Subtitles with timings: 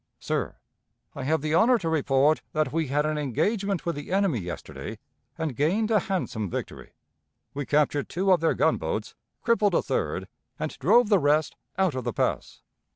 [0.23, 0.55] _"SIR:
[1.13, 4.97] I have the honor to report that we had an engagement with the enemy yesterday
[5.37, 6.93] and gained a handsome victory.
[7.53, 10.27] We captured two of their gunboats, crippled a third,
[10.57, 12.63] and drove the rest out of the Pass.